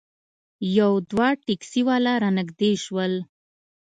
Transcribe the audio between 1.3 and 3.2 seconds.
ټیکسي والا رانږدې شول.